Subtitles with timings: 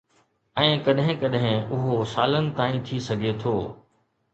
[0.61, 3.59] ۽ ڪڏهن ڪڏهن اهو سالن تائين ٿي سگهي ٿو.